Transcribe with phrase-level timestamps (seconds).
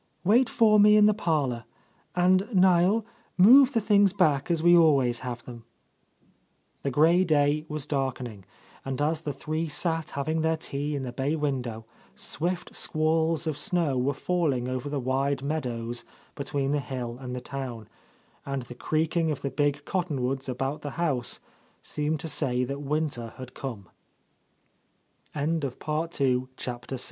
[0.23, 1.63] Wait for me in the parlour.
[2.15, 3.05] And, Niel,
[3.37, 5.63] move the things back as we always have them."
[6.81, 8.43] The grey day was darkening,
[8.83, 11.85] and as the three sat having their tea in the bay window,
[12.15, 17.39] swift squalls of snow were falling over the wide meadows between the hill and the
[17.39, 17.87] town,
[18.43, 21.39] and the creaking of the big cottonwoods about the house
[21.83, 23.29] seemed to say that winte